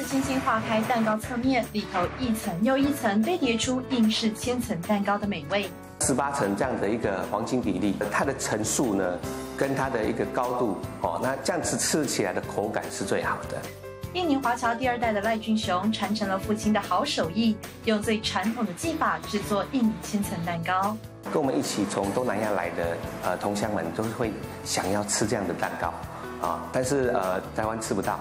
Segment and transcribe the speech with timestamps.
[0.00, 5.68] 轻轻划开蛋糕侧面，里头一层又一层堆叠出硬式千层蛋糕的美味。
[6.00, 9.18] 十八层这样的一个黄金比例，它的层数呢，
[9.56, 13.60] 跟它的一个高度哦，那这样子吃起来的口感是最好的。
[14.14, 20.96] 印尼华侨第二代的赖俊雄传承了父亲的好手艺，用最传统的技法制作印尼千层蛋糕。
[21.32, 24.32] 跟我们一起从东南亚来的呃同乡们，都是会
[24.64, 25.94] 想要吃这样的蛋糕啊、
[26.42, 28.18] 哦，但是呃台湾吃不到，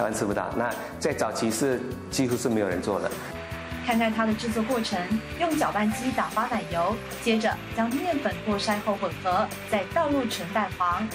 [0.00, 0.48] 台湾吃不到。
[0.56, 1.78] 那在早期是
[2.10, 3.10] 几乎是没有人做的。
[3.84, 4.98] 看看它的制作过程，
[5.38, 11.06] 用搅拌机打发奶油，接着将面粉过筛后混合，再倒入纯蛋黄。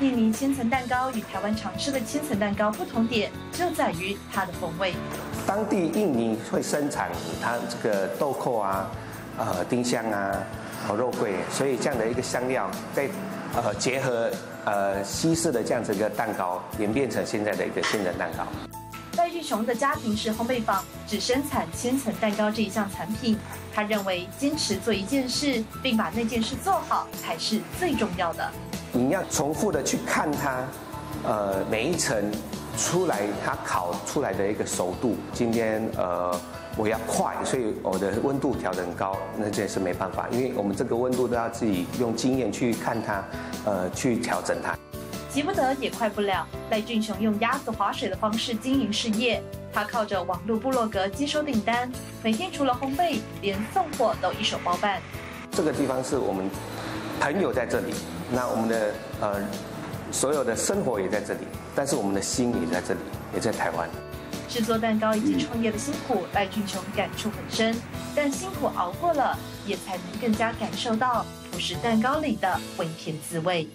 [0.00, 4.92] 印尼千层蛋糕与台湾常吃的千层蛋糕不同点，就在于它的风味。
[5.46, 8.90] 当地印尼会生产它这个豆蔻啊，
[9.38, 10.36] 呃丁香啊，
[10.86, 13.08] 和肉桂，所以这样的一个香料，再
[13.54, 14.30] 呃结合
[14.64, 18.46] 呃西式的这样子一个蛋糕，演变成现在的一个千层蛋糕。
[19.16, 23.38] 赖俊雄的家庭式烘焙坊只生产千层蛋糕这一项产品。
[23.74, 28.50] 他认为，坚持做一件事，并把那件事做好，才是最重要的。
[28.92, 30.66] 你要重复的去看它，
[31.24, 32.30] 呃，每一层
[32.76, 35.16] 出来，它烤出来的一个熟度。
[35.32, 36.38] 今天，呃，
[36.76, 43.24] 我要快，所以我的温度调得很高，那这也是没办法，因为我们这个温度都要自己用经验去看它，
[43.64, 44.76] 呃，去调整它。
[45.30, 46.46] 急不得也快不了。
[46.70, 51.90] 赖俊雄用鸭子划水的方式经营事业，他靠着网络部落格接收订单，
[52.22, 55.00] 每天除了烘焙，连送货都一手包办。
[55.50, 56.50] 这个地方是我们
[57.18, 57.94] 朋友在这里，
[58.30, 59.40] 那我们的呃
[60.12, 61.40] 所有的生活也在这里，
[61.74, 63.00] 但是我们的心也在这里，
[63.34, 63.88] 也在台湾。
[64.48, 67.74] 制作蛋糕以及创业的辛苦，赖俊雄感触很深。
[68.14, 73.66] 但辛苦熬过了，也才能更加感受到朴实蛋糕里的微甜滋味。